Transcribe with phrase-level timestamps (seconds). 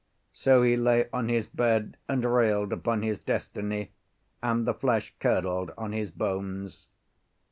[0.33, 3.91] So he lay on his bed and railed upon his destiny;
[4.41, 6.87] and the flesh curdled on his bones.